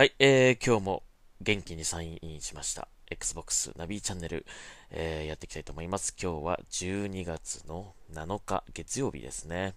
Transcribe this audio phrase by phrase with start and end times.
[0.00, 1.02] はい、えー、今日も
[1.42, 2.88] 元気にサインインしました。
[3.10, 4.46] Xbox ナビチャンネル、
[4.90, 6.16] えー、やっていきたいと思います。
[6.18, 9.74] 今日は12月の7日月曜日ですね。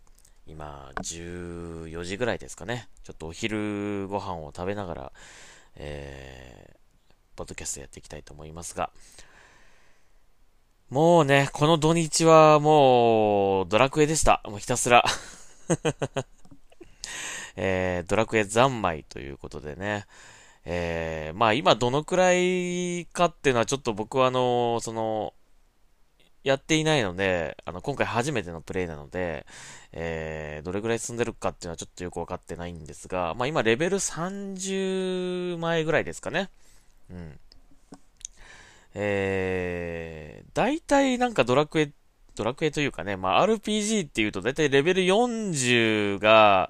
[0.48, 2.88] 今、14時ぐらいですかね。
[3.04, 5.12] ちょっとお昼ご飯を食べながら、
[5.76, 6.74] えー、
[7.36, 8.92] ポッドキャストやっていきたいと思いますが、
[10.90, 14.42] もうね、この土日はもう、ドラクエでした。
[14.46, 15.04] もうひたすら。
[17.56, 20.06] えー、ドラクエ三昧ということでね。
[20.66, 25.34] えー、まあ今どのくらいかっていうのはちょっと僕はあの、その、
[26.44, 29.46] やっていないので、あの、今回初めてのプレイなので、
[29.94, 36.50] えー、どれぐらい進んでるかっていうのはちょっとよくわかってないんですが、まあ今レベル30前ぐらいですかね。
[37.10, 37.40] うん。
[38.96, 41.92] えー、大体なんかドラクエ、
[42.36, 46.70] ドラクエというかね、まあ RPG っていうと大体レベル40が、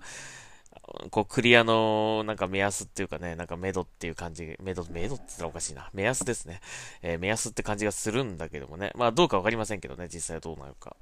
[1.12, 5.90] こう、クリアの、なんか目安っていうかね、なんかメドっていう感じ、メド、メドって言ったらおかしいな。
[5.94, 6.60] 目安ですね。
[7.02, 8.92] えー、目安って感じがするんだけどもね。
[8.96, 10.96] まあ、どうかわかりませんけどね、実際はどうなるか。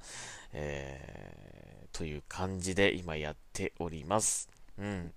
[0.54, 4.50] えー、という感じで今やっております。
[4.78, 5.14] うん。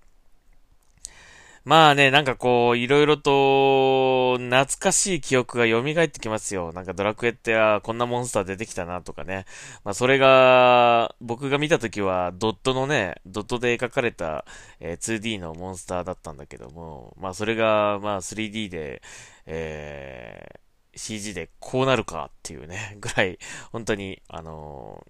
[1.65, 6.73] まあね、なんかこう、いろいろと、懐かしい記憶が蘇ってきますよ。
[6.75, 9.47] なんかドラクエって、あこんなモンスター出てきたなとかね。
[9.83, 14.45] まあそれが、僕が見た時は、ドットのね、ドットで描かれた、
[14.79, 19.01] えー、2D のモンスターだったんだけども、まあそれが、まあ 3D で、
[19.47, 23.39] えー、CG でこうなるかっていうね、 ぐらい、
[23.73, 25.07] 本当に、あの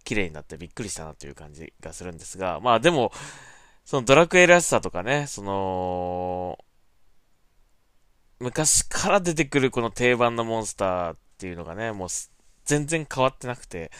[0.00, 3.12] ー、綺麗になってびっくりしたなという感じがするんですが、まあでも、
[3.84, 6.58] そのドラクエらしさとかね、その、
[8.38, 12.08] 昔から出てくるこの定番のモンスターっていうのがね、もう
[12.64, 13.90] 全然変わってなくて、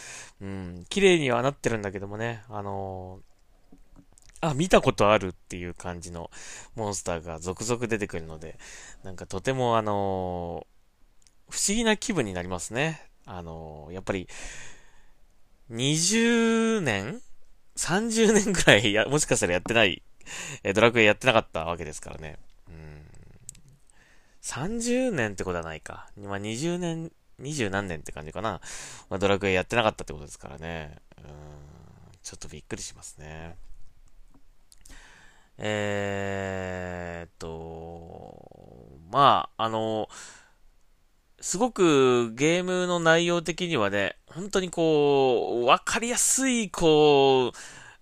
[0.41, 6.31] うん、綺麗にはなってるんだけどもね、あのー、あ、見たことあるっていう感じの
[6.75, 8.59] モンスターが続々出てくるので、
[9.05, 13.09] なんかとてもあのー、不思議な気分になりますね。
[13.27, 14.29] あのー、やっぱり、
[15.71, 17.21] 20年
[17.77, 20.03] 30年ぐらい や、もしかしたらやってない、
[20.63, 22.39] えドラクエやってなかったわけですからね。
[22.69, 23.07] うん。
[24.43, 26.09] 30年ってことはないか。
[26.17, 28.61] まあ、20年、20何年って感じかな。
[29.09, 30.97] まあ、ドラクエやってなかったってことですからね。
[31.19, 31.25] うん。
[32.23, 33.57] ちょっとびっくりしますね。
[35.59, 40.09] えーっと、まあ、あの、
[41.43, 47.59] すごくゲームの内容的にはね、本当にこう、わかりやすい、こう、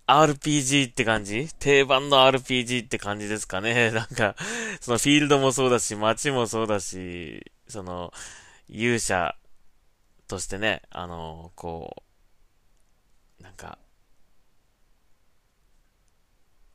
[0.07, 1.49] RPG って感じ？
[1.59, 3.93] 定番の RPG って感じですかね。
[3.93, 4.37] なんか、
[4.83, 8.13] そのフィールドもそうだし、街もそうだし、その、
[8.69, 9.35] 勇者
[10.29, 12.05] としてね、あの、こ
[13.41, 13.79] う、なんか、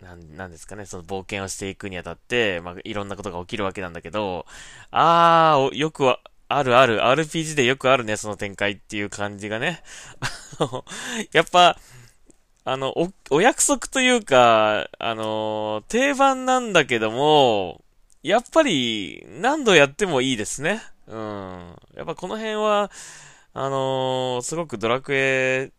[0.02, 4.48] なん、なんですかね、その冒険をしていくにあたって、まあ、いろんなことが起きるわけなんだけど、
[4.90, 9.84] あー、よくは、あるある、RPG でよくあるね、その展開っていう感じがね。
[11.34, 11.78] やっぱ、
[12.64, 17.84] あの、お、お約束というか、あの、定番なんだけども、
[18.24, 20.82] やっぱり、何度やってもいいですね。
[21.08, 21.76] うん。
[21.96, 22.92] やっぱこの辺は、
[23.58, 25.72] あのすごくドラクエ、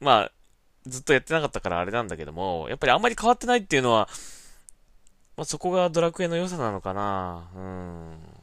[0.00, 0.32] まあ、
[0.86, 4.08] ずっとやってなかったからあれなんだけども、やっぱりあんまり変わってないっていうのは、
[5.36, 7.50] まあ、そこがドラクエの良さなのかな。
[7.54, 8.39] うん。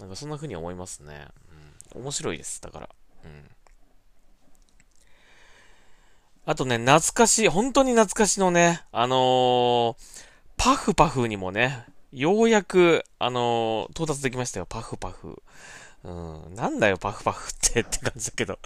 [0.00, 1.28] なんかそんな風に思いますね。
[1.94, 2.02] うん。
[2.02, 2.60] 面白いです。
[2.62, 2.88] だから。
[3.24, 3.50] うん。
[6.46, 9.96] あとね、懐かしい、本当に懐かしのね、あのー、
[10.56, 15.42] パフパフにもね、ようやく、あのー、到達できましたよ、パフパフ。
[16.02, 16.10] う
[16.50, 18.58] ん、なんだよ、パフパフって って感じだけど。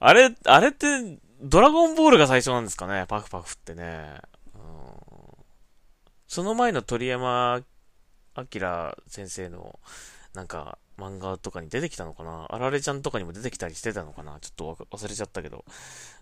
[0.00, 0.86] あれ、あれって、
[1.40, 4.20] ドラゴンボールが最初なんですかね、パフパフってね。
[4.54, 4.60] うん、
[6.26, 7.62] その前の鳥山
[8.36, 9.78] 明先生の、
[10.36, 12.46] なんか、漫画とかに出てきたのかな？
[12.50, 14.38] あられちゃんとかにも出てきたりしてたのかな？
[14.40, 15.64] ちょっと忘れちゃったけど。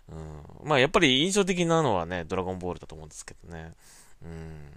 [0.09, 0.67] うん。
[0.67, 3.73] まあ、やっぱり印象的なのはね、ドラゴンボールだと思うんですけどね。
[4.23, 4.71] うん。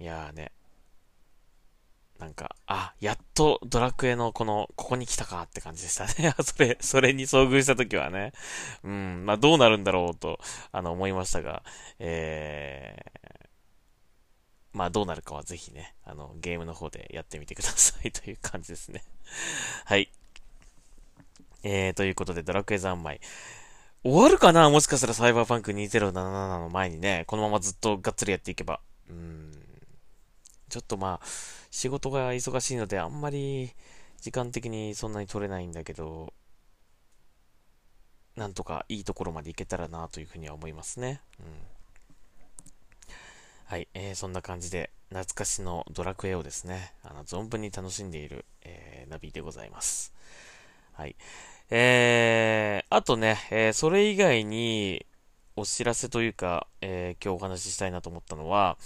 [0.00, 0.50] いやーね。
[2.18, 6.34] なんか、あ、やっとドラクエのこの、ここに来たかって感じでしたね。
[6.42, 8.32] それ、それに遭遇した時はね。
[8.82, 10.40] うん、まあどうなるんだろうと、
[10.72, 11.62] あの、思いましたが、
[12.00, 13.27] えー、
[14.72, 19.02] まあどうなるかはぜひね、あの、ゲームの方でやってみてください という感じですね。
[19.84, 20.10] はい。
[21.62, 23.20] えー、ということで、ドラクエ三昧。
[24.04, 24.70] 終わるかな？
[24.70, 28.80] もしかしたらサイバーパンク2077の前にね、このままずっとがっつりやっていけば。
[29.10, 29.52] うん。
[30.68, 31.26] ちょっとまあ、
[31.70, 33.72] 仕事が忙しいので、あんまり
[34.20, 36.32] 時間的にそんなに取れないんだけど、
[38.36, 41.20] なんとかいいところまで行けたらなというふうには思いますね。
[41.40, 41.46] うん。
[43.68, 50.14] はい、えー、そんな感じで、懐かしのドラクエをですね、あの、存分に楽しんでいる、えー、ナビでございます。
[50.94, 51.16] はい。
[51.68, 55.04] えー、あとね、えー、それ以外に、
[55.54, 58.78] お知らせというか、えー、今日お話ししたいなと思ったのは、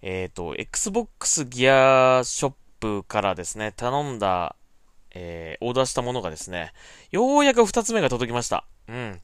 [0.00, 4.54] えっ、ー、と、Xbox ギアショップからですね、頼んだ、
[5.10, 6.72] えー、オーダーしたものがですね、
[7.10, 8.64] ようやく2つ目が届きました。
[8.86, 9.20] うん。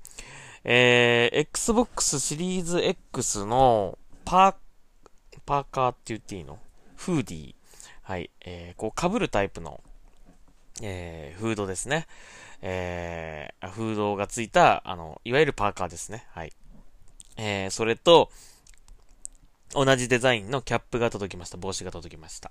[0.64, 4.54] えー、Xbox シリーズ X のパー
[5.46, 6.58] パーカーって言っていいの？
[6.96, 7.54] フーディー。
[8.02, 8.30] はい。
[8.44, 9.80] えー、こう被るタイプの、
[10.82, 12.06] えー、フードですね。
[12.62, 16.26] えー、フードがついた、あの、いわゆるパーカーですね。
[16.30, 16.52] はい。
[17.36, 18.30] えー、それと、
[19.72, 21.56] 同じデザインのキャップが届きました。
[21.56, 22.50] 帽子が届きました。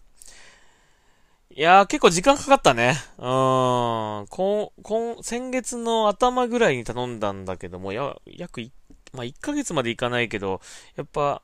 [1.52, 2.96] いやー、結構時間かかったね。
[3.18, 4.28] うーん。
[4.28, 8.72] こん、こん、先月の頭ぐらいに頼んだんだけども、や、約1、
[9.14, 10.60] まあ、1ヶ月までいかないけど、
[10.96, 11.42] やっぱ、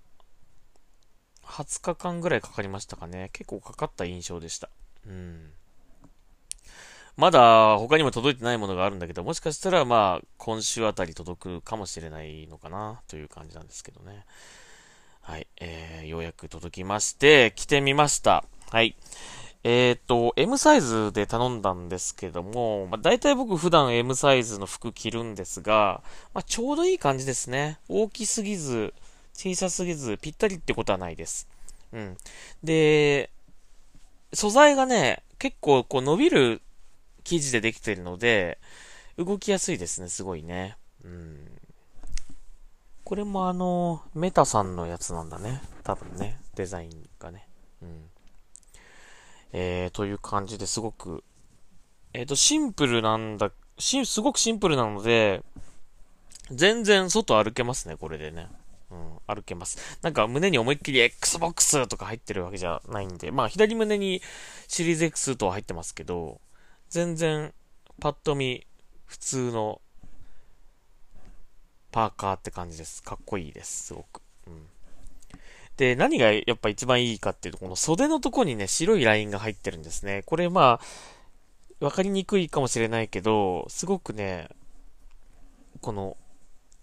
[1.52, 3.30] 20日間ぐらいかかりましたかね。
[3.34, 4.70] 結構かかった印象でした。
[5.06, 5.52] うん。
[7.18, 14.26] まだ他にも届いてないものがあるんだけど、もしかしたらまあ今週あたり届くかもしれないのかなという感じなんですけどね。
[15.22, 15.48] はい。
[15.60, 18.44] えー、ようやく届きまして、着てみました。
[18.72, 18.96] はい。
[19.64, 26.02] えっ、ー、と、M サイズで頼んだんですけども、まあ、大体僕普段 M サイズの服着るんですが、
[26.34, 27.80] まあ、ちょうどいい感じですね。
[27.88, 28.96] 大きすぎず、
[29.42, 31.48] 小さすぎず、ぴったりってことはないです。
[31.94, 32.18] うん。
[32.64, 33.32] で、
[34.34, 36.62] 素材がね、結構こう伸びる
[37.24, 38.60] 生地でできてるので、
[39.18, 40.78] 動きやすいですね、すごいね。
[41.04, 41.48] うん。
[43.04, 45.60] これもあの、メタさんのやつなんだね。
[45.84, 47.48] 多分ね、デザインがね。
[47.82, 48.10] うん。
[49.54, 51.24] えー、という感じですごく、
[52.14, 55.42] えっ、ー、と、シンプルなんだ、し、すごくシンプルなので、
[56.52, 58.48] 全然外歩けますね、これでね。
[58.92, 59.98] うん、歩けます。
[60.02, 64.22] なんか胸に思いっきり Xbox とか入ってるわけじゃないんで、まあ左胸に
[64.68, 66.42] シリーズ X とは入ってますけど、
[66.90, 67.54] 全然
[68.00, 68.68] パッと見
[69.06, 69.82] 普通の
[71.92, 73.02] パーカーって感じです。
[73.02, 74.22] かっこいいです、すごく。
[74.48, 74.68] うん。
[75.78, 80.24] で、何がやっぱ一番いいかっていうと、この袖のとこにね、白いラインが入ってるんですね。
[80.26, 80.80] これま
[81.82, 84.50] あ、わかりにくいかもしれないけど、すごくね、
[85.82, 86.16] この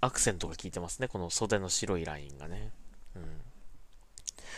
[0.00, 1.08] アクセントが効いてますね。
[1.08, 2.72] この袖の白いラインがね。
[3.16, 3.22] うん。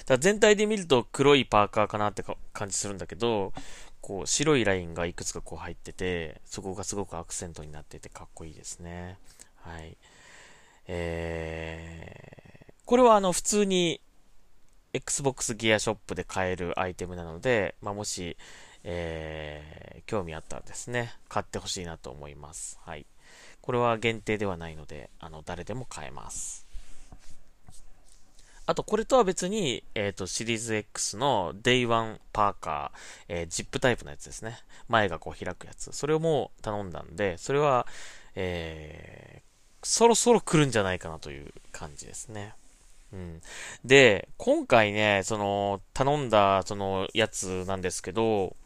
[0.07, 3.53] だ全体で見ると黒いパーカーかなって感じするんだけど、
[4.01, 9.19] こう白いラインがいくつかこう入ってて、そこがすごくアクセントになっててかっこいいですね。
[9.57, 9.97] はい。
[10.87, 14.01] えー、これはあの普通に
[14.93, 18.37] Xbox ギアショップで買えるアイテムなので、まあ、もし、
[18.83, 22.79] えー、興味あったらですね、買ってほしいなと思います。
[22.83, 23.07] はい。
[23.71, 26.67] これは限定ではないので、あの、誰でも買えます。
[28.67, 34.59] あと、これとは別に、えっ、ー、と、シリーズ X の Day1 パーカー、えー、ジップタイプのやつですね。
[34.89, 35.93] 前がこう開くやつ。
[35.93, 37.87] それをもう頼んだんで、それは、
[38.35, 42.55] えー、そろそろ来るんじゃないかなという感じですね。
[43.13, 43.41] うん。
[43.85, 48.57] で、今回ね、その、頼んだ、その、やつなんですけど、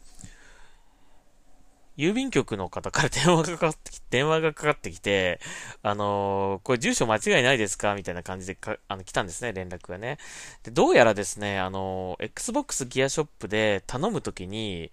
[1.97, 5.39] 郵便局の方から電話がかかってきて、 電話がかかってきて、
[5.81, 7.95] あのー、これ住所間違いないですか？
[7.95, 10.17] みたいな感じでか、あの、来たんですね、連絡がね。
[10.63, 14.91] で、どうやらですね、あのー、Xbox ギアショップで頼むときに、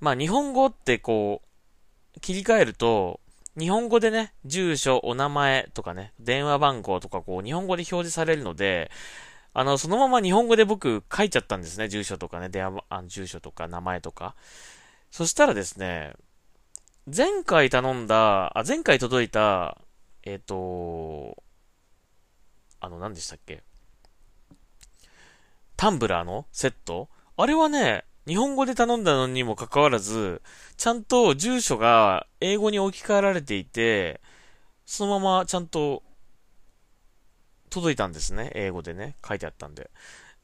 [0.00, 1.42] まあ、日本語ってこ
[2.16, 3.20] う、切り替えると、
[3.58, 8.90] 日本語でね、住所、お名前とかね、電話番号とかこう、日本語で表示されるので、
[9.52, 14.34] あの、そのまま日本語で僕書いちゃったんですね、住所とかね、電話、あの住所とか名前とか。
[15.10, 16.14] そしたらですね、
[17.14, 19.78] 前回頼んだ、あ、前回届いた、
[20.22, 21.42] えっ、ー、と、
[22.78, 23.64] あの、何でしたっけ？
[25.76, 27.08] タンブラーのセット？
[27.36, 30.40] あれはね、日本語で頼んだのにもかかわらず、
[30.76, 34.20] ちゃんと住所が英語に置き換えられていて、
[34.86, 36.04] そのままちゃんと
[37.70, 38.52] 届いたんですね。
[38.54, 39.16] 英語でね。
[39.26, 39.90] 書いてあったんで。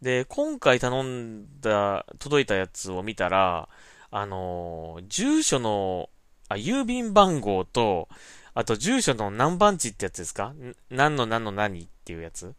[0.03, 3.69] で、今回頼んだ、届いたやつを見たら、
[4.11, 6.11] あのー、住所の
[6.49, 8.09] あ、郵便番号と、
[8.55, 10.55] あと住所の何番地ってやつですか？
[10.91, 12.55] 何の何の何っていうやつ？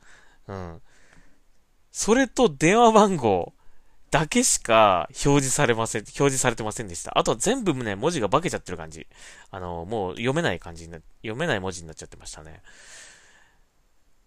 [0.47, 0.81] うん。
[1.91, 3.53] それと電話番号
[4.11, 7.17] だけしか表示されません、表示されてませんでした。
[7.17, 9.07] あとは全部ね、文字が化けちゃってる感じ。
[9.49, 12.61] あの、もう読めない感じにな、読めない文字になっちゃってましたね。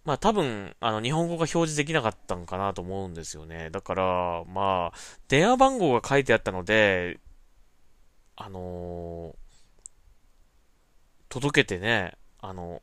[0.03, 3.69] まあ多分、あの、日本語が表示できなかったんかなと思うんですよね。
[3.69, 4.97] だから、まあ、
[5.29, 7.19] 電話番号が書いてあったので、
[8.35, 9.40] あのー
[11.31, 12.81] 届けてね、あの、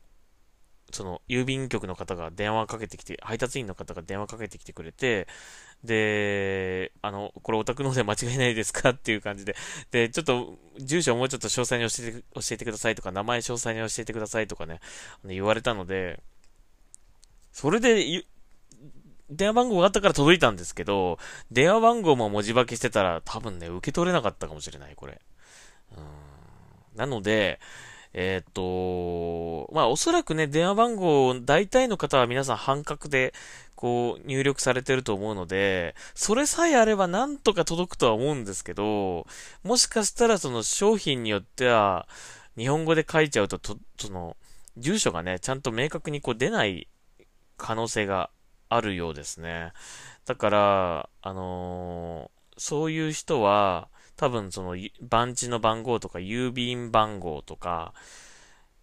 [0.90, 5.28] その、郵便局の方が電話かけてきて、配達員の方が電話かけてきてくれて、
[5.84, 9.54] で、あの、これお宅の方で間違いないですかっていう感じで、
[9.90, 14.80] で、ちょっと、住所をもうちょっと詳細に教えて、教えてくださいとか、名前詳細に教えてくださいとかね、
[15.26, 16.22] 言われたので、
[17.52, 18.24] それで、
[19.28, 21.18] 電話番号があったから届いたんですけど、
[21.50, 25.20] 電話番号も文字化けしてたら多分ね、受け取れなかったかもしれない、これ。
[25.94, 26.28] うん
[26.98, 27.60] なので、
[28.20, 33.32] えっ、と、まあおそらくね、電話番号、大体の方は皆さん半角で、
[33.76, 39.24] こう、入力されてると思うので、それさえあればなんとか届くとは思うんですけど、
[39.62, 42.08] もしかしたらその商品によっては、
[42.56, 44.36] 日本語で書いちゃうと、と、その、
[44.76, 46.88] 住所がね、ちゃんと明確にこう出ない
[47.56, 48.30] 可能性が
[48.68, 49.72] あるようですね。
[50.26, 57.94] だから、あのー、そういう人は、多分その番地の番号とか郵便番号とか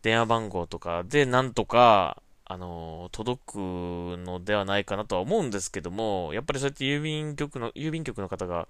[0.01, 8.68] 電話番号とかでなんとかあの届くのではないかなとは思うんですけどもやっぱりそうやって郵便局の郵便局の方が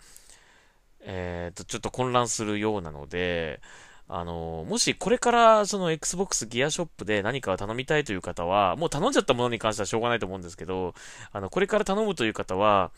[1.02, 3.62] えっ、ー、とちょっと混乱するようなので
[4.08, 10.94] あのもしこれからその Xbox ギアショップで何かを頼みたいという方は、もう頼んじゃったものに関してはしょうがないと思うんですけど、
[11.32, 12.92] あの、これから頼むという方は、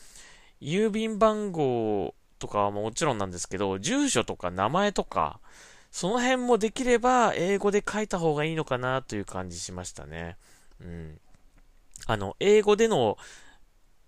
[0.61, 5.39] 郵便番号とかはもちろんなんですけど、住所とか名前とか、
[5.91, 10.37] その辺もできれば英語で書いた方がいいのかなという感じしましたね。
[10.81, 11.19] うん。
[12.05, 13.17] あの、英語での、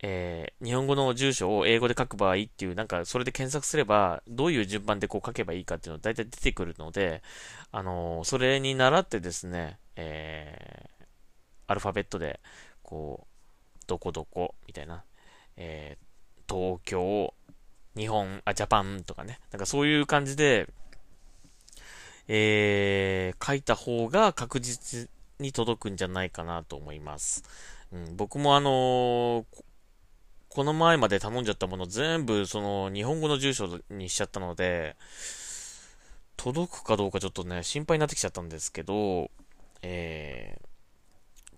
[0.02, 7.24] えー、日本語の住所を英語で書く場合っていう、なんかそれで検索すれば、どういう順番でこう書けばいいかっていうの大体出てくるので、
[7.72, 11.06] あのー、それに倣ってですね、えー、
[11.68, 12.40] アルファベットで、
[12.84, 15.04] こう、どこどこ、みたいな、
[15.58, 17.34] えー、東京、
[17.96, 19.40] 日本、あ、ジャパンとかね。
[19.52, 20.68] なんかそういう感じで、
[22.28, 27.44] えー、書いた方が確実に届くんじゃないかなと思います。
[27.92, 29.46] うん、僕もあのー、
[30.50, 34.96] この前まで頼んじゃったもの全部その日本語の住所にしちゃったので、
[36.38, 39.30] 届くかどうかちょっとね、心配になってきちゃったんですけど、
[39.82, 40.69] えー、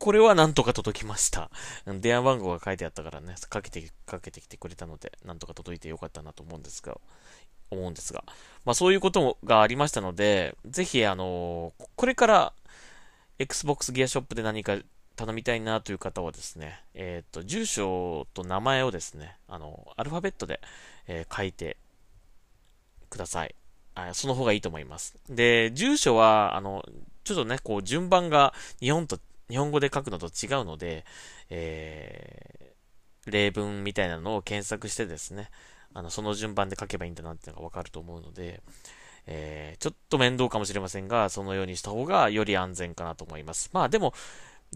[0.01, 1.51] これはなんとか届きました。
[1.85, 6.99] 電話番号が書いてあったからね、かけて、かけてきてくれたので、なんとか届いてよかったなと思うんですが、
[7.69, 8.23] 思うんですが。
[8.65, 12.53] まあそういうことがありましたので、ぜひあのー、これから
[13.37, 14.75] Xbox ギアショップで何か
[15.15, 20.61] 頼みたいなという方はですね、えっ、ー、と、住所と名前をですね、あの、アルファベットで、
[21.05, 21.77] えー、書いて
[23.11, 23.53] ください。
[23.93, 25.15] あその方がいいと思います。
[25.29, 26.83] で、住所は、あの、
[27.23, 29.19] ちょっとね、こう、順番が日本と
[29.51, 31.05] 日本語で書くのと違うので、
[31.49, 35.49] えー、例文みたいなのを検索してですね、
[35.93, 38.61] あの、その順番で書けばいいんだなっていうのがわかると思うので、
[39.27, 43.69] えー、ちょっと面倒かもしれませんが、そのようにした方がより安全かなと思います。
[43.73, 44.13] まあでも、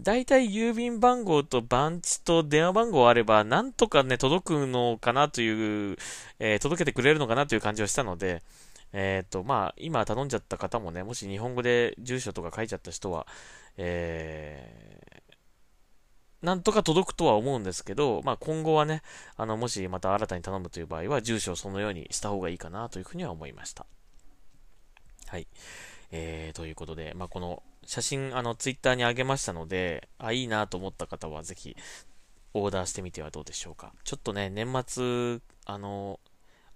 [0.00, 5.96] 大体郵便番号と番地と電話番号あれば、なんとかね、届くのかなという、
[6.38, 8.42] えー、届けてくれるのかなという感じはしたので、
[8.98, 13.26] えっ、と、まあ、今頼んじゃった方もね、もし日本語で住所とか書いちゃった人は、
[13.76, 19.02] えー、なんとか届くとは思うんですけど、まあ、今後はね、
[19.36, 23.84] あの、もしまた新たに頼むという場合は、住所をそのようにした方がいいかなというふうには思いました。
[25.26, 25.46] はい。
[26.10, 31.76] えー、ということで、まあ、この写真、あの、ツイッターに上げましたので、あ、いいなと思った方は、ぜひ、
[32.54, 33.92] オーダーしてみてはどうでしょうか。
[34.04, 36.18] ちょっとね、年末、あの、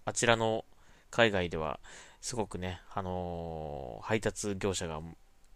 [0.05, 0.67] あちらの
[1.11, 1.81] 海外では、
[2.21, 5.01] すごくね、あのー、配達業者が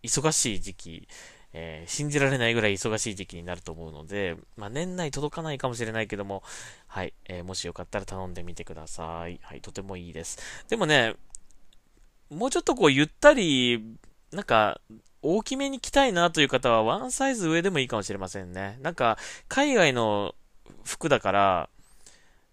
[0.02, 1.08] 忙しい時期、
[1.52, 6.42] えー、信じられないぐらい忙しい時期になると思うので、まあ、年内届かないかもしれないけども、
[6.86, 9.38] はい、えー、もしよかったら頼んでみてください。
[9.42, 10.64] はい、とてもいいです。
[10.68, 11.14] でもね、
[12.30, 13.96] もうちょっとこう、ゆったり、
[14.32, 14.80] なんか、
[15.22, 18.78] 大きめに着たいなという方は、ワンサイズ上でもいいかもしれませんね。
[18.82, 19.16] なんか、
[19.48, 20.34] 海外の
[20.84, 21.70] 服だから、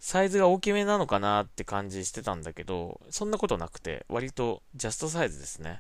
[0.04, 5.80] サイズが大きめなのかなって感じしてたんだけど、そんなことなくて、割とジャストサイズですね。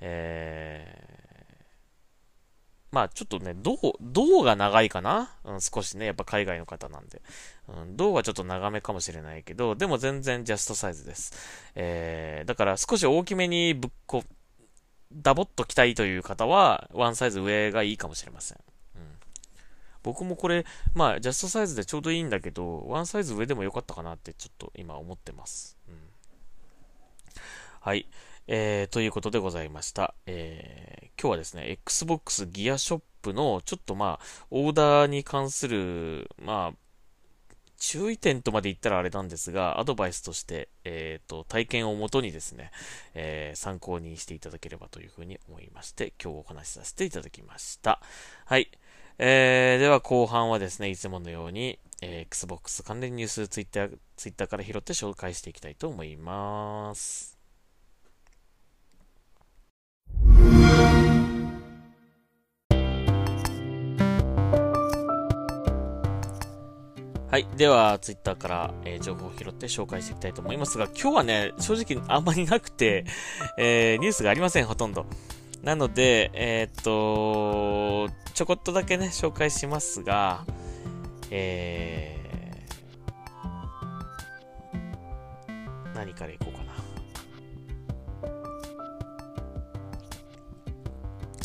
[0.00, 1.64] えー、
[2.92, 5.34] まあちょっとね、銅、銅が長いかな？
[5.44, 7.20] うん、少しね、やっぱ海外の方なんで。
[7.66, 11.32] うん、銅はちょっと長めかもしれないけど、でも全然ジャストサイズです。
[11.74, 14.22] えー、だから少し大きめにぶっこ、
[15.12, 18.58] ダボっと着たいという方は、ワンサイズ上がいいかもしれません。
[20.06, 25.76] 僕もこれ、まあ、ジャストサイズでちょうどいいんだけど、ワンサイズ上でもよかったかなってちょっと今思ってます。
[25.88, 25.94] うん、
[27.80, 28.06] はい。
[28.46, 30.14] えー、ということでございました。
[30.26, 36.78] えー、今日はですね、Xbox ギアショップのちょっとまあ、オーダーに関する、まあ、
[37.78, 42.70] 注意点とまで言ったらあれなんですが、アドバイスとして、えっ、ー、と、体験をもとにですね、
[43.14, 48.00] えー、参考にしていただければというふうに思いまして、今日お話しさせていただきました。
[48.44, 48.70] はい。
[49.18, 57.38] えー、では後半はですね、いつものように、えー、Xbox 関連ニュース、ツイッター、ツイッターから拾って紹介していきたいと思います。
[67.28, 67.46] はい。
[67.56, 73.06] では、ツイッターから、えー、情報を拾って紹介していきたいと思いますが、今日はね、正直あんまりなくて、
[73.56, 75.06] えー、ニュースがありません、ほとんど。
[75.62, 80.44] なので、えー、っと、ちょこっとだけね、紹介しますが、
[81.30, 86.74] えー、何からいこうかな。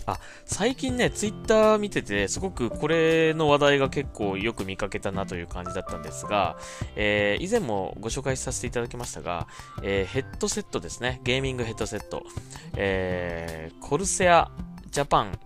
[0.07, 6.57] あ、最近ね、ツイッター見てて、すごくこれの話題が結構よく見かけたなという感じだったんですが、
[6.97, 9.47] えー、以前もご紹介させていただきましたが、
[9.81, 12.23] えー、ヘッドセットですね、ゲーミングヘッドセット、
[12.75, 14.51] えー、コルセア
[14.89, 15.39] ジャパン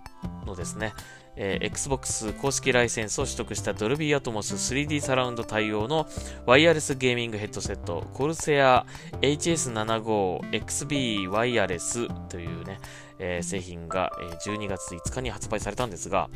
[0.48, 0.92] のですね、
[1.38, 6.08] えー、Xbox 公式ライセンスを取得した Dolby Atmos 3D サラウンド対応の
[6.46, 8.86] ワイヤレスゲーミングヘッドセット、コルセア
[9.22, 12.80] HS75XB ワイヤレスというね、
[13.20, 16.30] えー、製品が、え12月5日に発売されたんですが、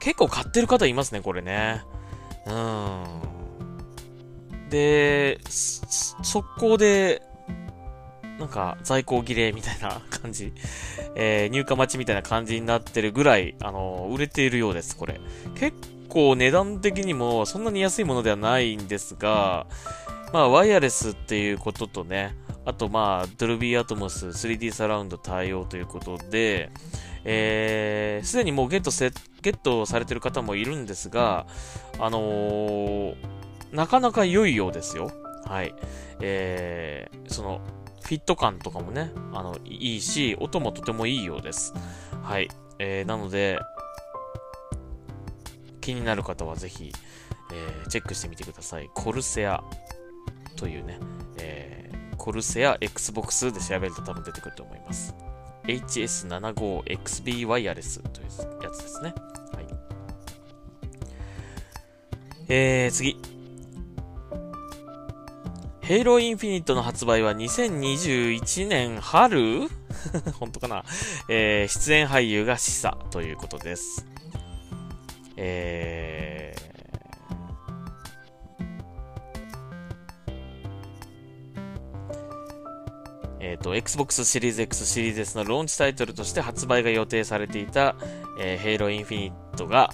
[0.00, 1.82] 結構買ってる方いますね、これね。
[2.46, 3.04] うん。
[4.70, 7.22] で、速攻で、
[8.40, 10.52] なんか在庫切れみたいな感じ、
[11.14, 15.20] えー、入荷待ちみたいな感じになってるぐらい、あのー、売れているようです、これ。
[15.54, 15.76] 結
[16.08, 19.66] 構値段的にもそんなに安いものではないんですが、
[20.32, 26.70] まあ、ワイヤレスっていうこととね、あと、まあ、ドルビーアトモス 3D サラウンド対応ということで、
[27.24, 29.10] えー、すでにもうゲットせ、
[29.42, 31.46] ゲットされてる方もいるんですが、
[31.98, 33.14] あのー、
[33.72, 35.10] なかなか良いようですよ。
[35.44, 35.74] はい。
[36.20, 37.60] えー、その、
[38.02, 41.74] フィット感とかもね、あの、いいし、音もとてもいいようです。
[42.22, 42.48] はい。
[42.78, 43.58] えー、なので、
[45.80, 46.92] 気になる方はぜひ、
[47.52, 48.90] えー、チェックしてみてください。
[48.94, 49.62] コルセア
[50.56, 50.98] というね、
[51.38, 55.14] えコルセア Xbox で調べると多分出てくると思います。
[55.64, 58.26] HS75XB ワイヤレスという
[58.62, 59.14] やつですね。
[59.54, 59.66] はい。
[62.48, 63.16] えー、次。
[65.90, 69.66] ヘイローインフィニットの発売は2021年春？
[70.38, 70.84] 本当かな？
[71.28, 74.06] えー、出演俳優が示唆ということです。
[75.36, 76.70] えー、
[83.40, 87.96] えっ、ー、と、Xbox シリーズ X シリーズ S のローンチタイトルとして発売が予定されていた、
[88.38, 89.90] えー、Halo Infinite が、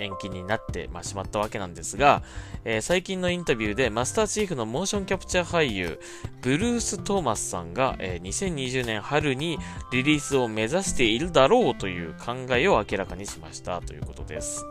[0.00, 2.22] 延期になってまあしまったわけなんですが、
[2.64, 6.00] えー、最近のインタビューでマスターチーフのモーションキャプチャー俳優、
[6.42, 9.58] ブルース・トーマスさんが、えー、2020年春に
[9.92, 14.64] リリースを目指しているだろうという考えを明らかにしましたということです。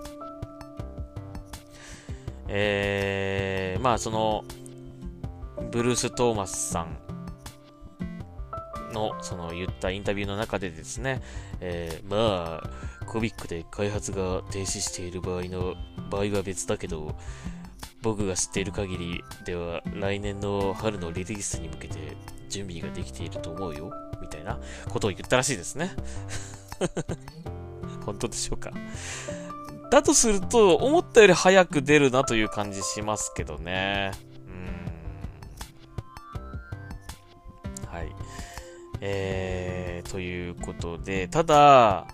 [2.48, 4.44] えー、まあその、
[5.72, 7.05] ブルース・トーマスさん
[8.96, 11.22] の、その言ったインタビューの中でですね、
[11.60, 12.70] えー、まあ、
[13.06, 15.76] コミックで開発が停止している場合の、
[16.10, 17.16] 場合は別だけど、
[18.02, 22.16] 僕が知っている限りでは、来年の春のリリースに向けて
[22.50, 25.92] 準備ができていると思うよ、みたいなことを言ったらしいですね。
[28.06, 28.72] 本当でしょうか
[29.92, 34.12] だとすると、思ったより早く出るなという感じしますけどね。
[37.84, 37.88] うん。
[37.88, 38.25] はい
[39.08, 42.08] えー、ということで、ただ、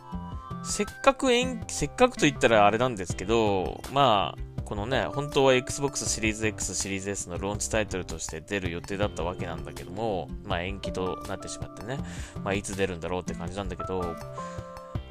[0.63, 11.97] せっかく延せっかくと言ったらあれなんですけど、まあ、このね、本当は Xbox シリーズ X シリーズ S のローンチタイトルとして出る予定だったわけなんだけども、まあ延期となってしまってね、
[12.43, 14.15] まあいつ出るんだろうって感じなんだけど、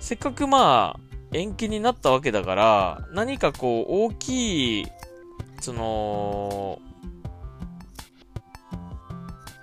[0.01, 1.01] せっかくまあ
[1.33, 4.87] 延期になったわけだから、何かこう大きい、
[5.61, 6.79] その、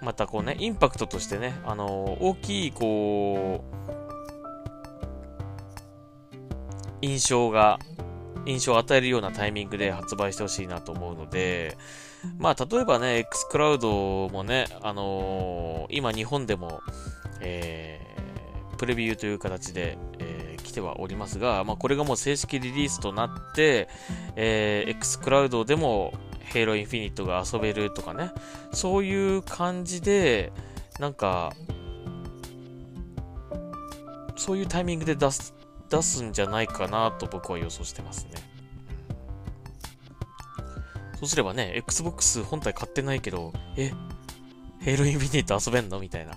[0.07, 3.75] またこうね、インパクトとしてね、あのー、大きい、こう、
[7.01, 7.77] 印象が、
[8.45, 11.77] 印象を与えるようなタイミングで発売してほしいなと思うので、
[12.37, 16.79] まあ、例えばね、X クラウドもね、あのー、今日本でも、
[17.41, 23.89] えー、プレビューという形で、えー、来てはおりますが、まあ、これがもう正式リリースとなって、
[24.37, 26.13] えー、X クラウドでも、
[26.47, 28.31] ヘイロインフィニットが遊べるとかね、
[28.71, 30.51] そういう感じで、
[30.99, 31.53] なんか、
[34.35, 35.53] そういうタイミングで出す、
[35.89, 38.31] 出すんじゃないかなと僕は予想してますね。
[41.19, 43.91] そうすればね、Xbox 本体買ってないけど、え、
[44.79, 46.33] ヘイロインフィニット遊べんのみたいな、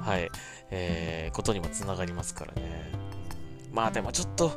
[0.00, 0.28] はい、
[0.70, 2.92] えー、ことにもつながりますからね。
[3.72, 4.52] まあでもちょっと、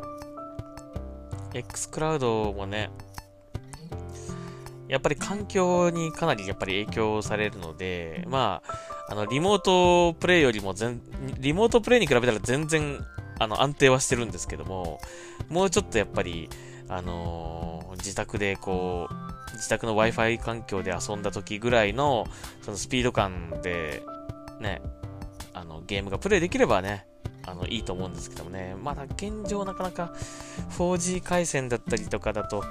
[1.54, 2.90] X クラウドもね、
[4.90, 8.64] やっぱり環境にかなりやっぱり影響されるので、ま
[9.08, 11.00] あ、あの、リモートプレイよりも全、
[11.40, 13.06] リモートプレイに比べたら全然、
[13.38, 15.00] あの、安定はしてるんですけども、
[15.48, 16.50] もうちょっとやっぱり、
[16.88, 22.26] あのー、自宅でこう、自宅の Wi-Fi 環境で遊んだ時ぐらいの、
[22.64, 24.02] そのスピード感で、
[24.60, 24.82] ね、
[25.54, 27.06] あの、ゲームがプレイできればね、
[27.46, 30.14] あの、いいと思うんですけどもね、まだ現状なかなか
[30.78, 32.64] 4G 回線だったりとかだと、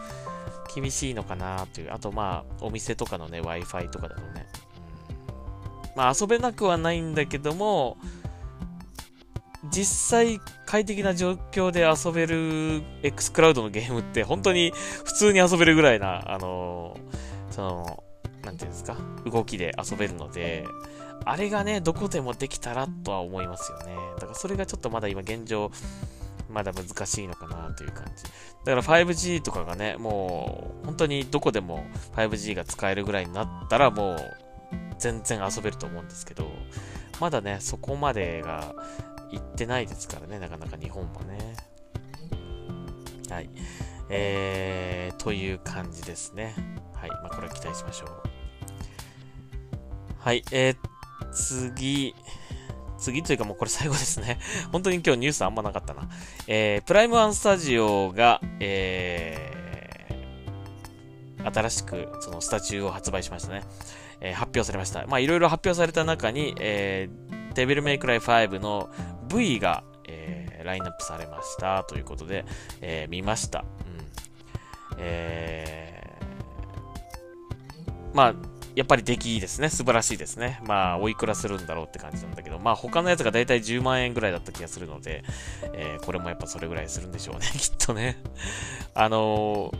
[0.75, 1.93] 厳しいのかなという。
[1.93, 4.47] あと、まあ、お店とかのね、Wi-Fi とかだとね。
[5.19, 7.97] うん、まあ、遊べなくはないんだけども、
[9.71, 14.73] 実際快適な状況で遊べる X クラウドのゲームって本当に
[15.05, 18.05] 普通に遊べるぐらいな、あのー、その、
[18.45, 20.65] なんていうんですか、動きで遊べるので、
[21.25, 23.97] あれがね、どこでもできたらとは思いますよね。
[24.17, 25.71] だからそれがちょっとまだ今現状、
[26.49, 28.25] まだ難しいのかなという感じ。
[28.65, 34.19] だから 5G とかがね、もう本当にどこでも 5G が使えるぐらいになったらもう
[34.99, 36.51] 全然遊べると思うんですけど、
[37.21, 38.75] まだね、そこまでが
[39.31, 41.55] 行ってないですからね、なかなか日本もね。
[43.31, 43.51] はい。
[44.11, 46.55] えー、という感じですね。
[46.95, 47.11] はい。
[47.11, 48.09] まあ、これは期待しましょう。
[50.19, 50.43] はい。
[50.51, 52.15] えー、次。
[52.99, 54.39] 次というかもうこれ最後ですね。
[54.73, 56.09] 本当に今日ニュースあんまなかったな。
[56.47, 63.63] えー、プライムワンスタジオが、えー、新しくそのスタチューを発売しましたね。
[64.21, 65.07] えー、発表されました。
[65.07, 68.91] まあいろいろ発表された中に、えー、デビルメイクライ5の
[69.29, 72.45] V が、えー、ラインナップされましたということで、
[72.81, 73.61] えー、見ました。
[73.61, 73.67] うん
[74.99, 79.71] えー、まあやっぱり出来いいですね。
[79.71, 80.61] 素晴らしいですね。
[80.65, 85.25] まあ、おいくらするんだろうって感じなんだけど、まあ、他のやつがだいたい10万円ぐらいだった気がするので、
[85.75, 88.23] えー、これもやっぱそれぐらいするんでしょうね、 きっとね。
[88.95, 89.79] あのー、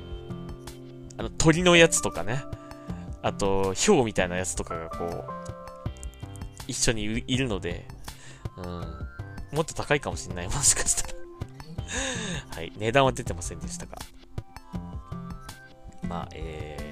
[1.17, 2.43] あの、鳥のやつとかね、
[3.23, 5.29] あと、ヒョウみたいなやつとかがこう、
[6.67, 7.87] 一緒にいるので、
[8.57, 8.65] うん、
[9.57, 11.15] もっと高いかもしれない、 もしかしたら
[12.57, 13.97] はい、値段は出てませんでしたが。
[16.03, 16.88] まあ、えー、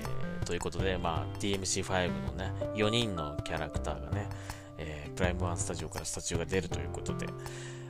[0.46, 4.28] ということで、まあ、DMC5 のね、4人のキャラクターがね、
[4.78, 7.26] えー、プライムワンスタジオからスタジオが出るということで、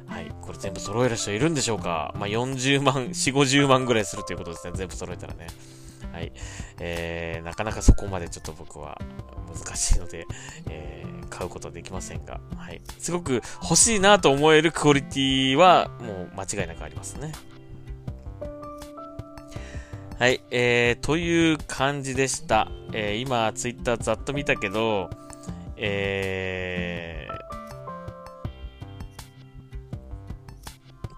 [0.07, 2.15] はい、これ全部揃える人いるんでしょうか？
[2.17, 5.49] まあ、40万、4、50万ぐらいするということですね、全部揃えたらね。
[6.13, 6.33] はい。
[6.79, 8.99] えー、なかなかそこまでちょっと僕は
[9.53, 10.27] 難しいので、
[10.71, 12.81] えー、買うことはできませんが、はい。
[12.99, 17.33] すごく欲しいなと思えるクオリティは、もう間違いなくありますね。
[20.19, 22.69] はい、えー、という感じでした。
[22.95, 25.11] えー、今、ツイッターざっと見たけど、
[25.77, 27.37] えー、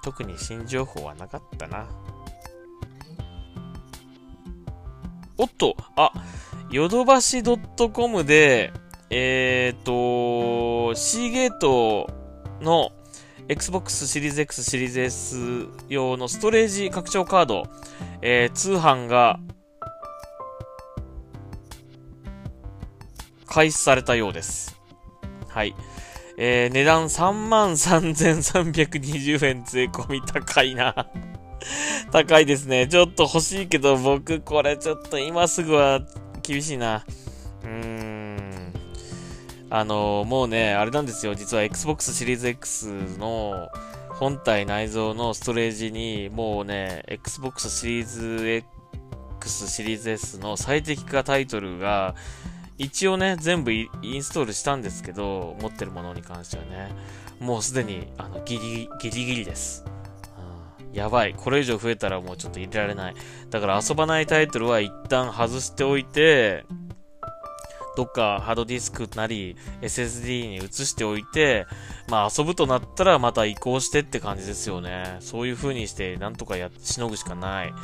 [0.02, 1.86] 特に新情報はなかったな。
[5.36, 6.10] おっと、あ、
[6.72, 8.72] ヨドバシ .com で、
[9.10, 12.10] えーと、シーゲート
[12.60, 12.90] の
[13.48, 17.62] Xbox シリーズ X シリーズ S 用のストレージ拡張カード、
[18.20, 19.40] えー、通販が、
[23.46, 24.78] 開始されたようです。
[25.48, 25.74] はい。
[26.36, 31.08] えー、値段33,320円税込み高いな
[32.12, 32.86] 高いですね。
[32.86, 36.00] ちょっと欲しいけど、僕これちょっと今すぐは
[36.42, 37.06] 厳しいな。
[37.64, 37.97] うん。
[39.70, 41.34] あのー、もうね、あれなんですよ。
[41.34, 43.68] 実は Xbox シリーズ X の、
[44.10, 48.62] 本体内蔵のストレージに、もうね、Xbox シリーズ
[49.38, 52.14] X シリーズ S の最適化タイトルが、
[52.78, 56.92] 一応ね、全部インストールしたんですけど、持ってるものに関してはね、
[57.38, 59.84] もうすでに、あの、ギリ、ギリギリです。
[60.92, 61.34] やばい。
[61.36, 63.14] これ以上増えたらもうちょっと入れられない。
[63.50, 66.64] だから遊ばないタイトルは一旦外しておいて、
[67.98, 71.66] どっかハードディスクなり SSD に移しておいて、
[72.08, 75.16] まあ遊ぶとなったらまた移行してって感じですよね。
[75.18, 77.74] そういう風にしてなんとかや、しのぐしかない。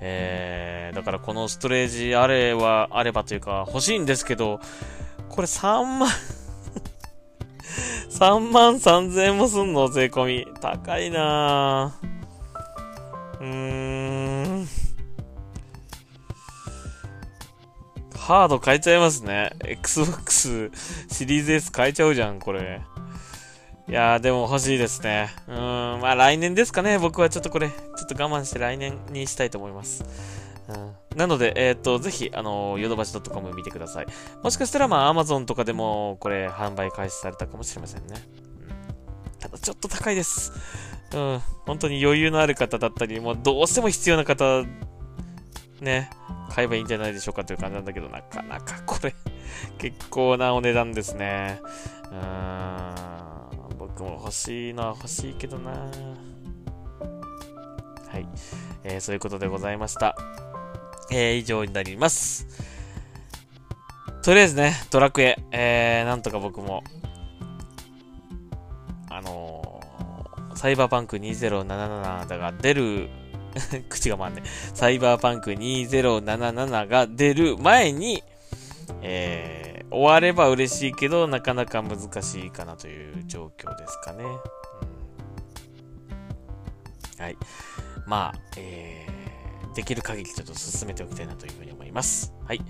[0.00, 4.60] えー、だからこのストレージあれは、あればというか欲しいんですけど、
[5.28, 6.08] これ3万
[8.08, 9.88] 3万3000円もすんの？
[9.88, 10.54] 税込み。
[10.62, 12.08] 高いなぁ。
[13.40, 14.79] うーん。
[18.20, 19.50] ハード変えちゃいますね。
[19.64, 20.70] Xbox
[21.10, 22.82] シリーズ S 変えちゃうじゃん、これ。
[23.88, 25.30] いやー、でも欲しいですね。
[25.48, 26.98] うーん、まあ来年ですかね。
[26.98, 30.04] 僕はちょっとこれ、ちょっと我慢して来年にしたいと思います。
[30.68, 34.06] うんなので、えっ、と、ぜひ、あの、ヨドバシ .com 見てください。
[34.44, 38.14] もしかしたら、まあ、Amazon とかでも、これ、販売開始されたかもしれませんね。
[39.32, 40.52] うん、ただ、ちょっと高いです。
[41.12, 44.62] うん、本当に余裕のある方だったり、もう、どうしても必要な方、
[45.80, 46.10] ね、
[46.50, 49.14] 買えばいいんじゃないでしょうかという感じなんだけど、なかなかこれ
[49.78, 51.60] 結構なお値段ですね。
[52.10, 55.76] うーん、僕も欲しいのは欲しいけどなは
[58.18, 58.26] い。
[58.82, 60.16] えー、そういうことでございました。
[61.10, 62.46] えー、以上になります。
[64.22, 66.84] とりあえずね、ドラクエ、えー、なんとか僕も、
[69.08, 73.08] あのー、サイバーパンク2077だが出る
[73.88, 74.42] 口が回んね。
[74.74, 78.22] サイバーパンク2077が出る前に、
[79.02, 84.24] えー、終われば嬉しいけど、なかなか難しいかなという状況ですかね。
[84.24, 87.36] うん、はい。
[88.06, 92.32] まあ、えー、できる限りちょっと進めておきたいなというふうに思います。
[92.46, 92.60] はい。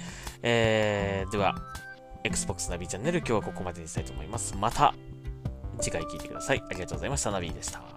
[0.42, 1.54] えー、では、
[2.24, 4.54] Xbox ナビチャンネル今日はここまでにしたいと思います。
[4.56, 4.94] また
[5.80, 6.62] 次回聞いてください。
[6.68, 7.30] ありがとうございました。
[7.30, 7.89] ナビでした。